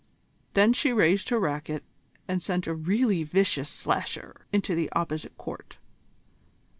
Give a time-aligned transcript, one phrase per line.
[0.55, 1.83] Then she raised her racquet
[2.27, 5.77] and sent a really vicious slasher into the opposite court.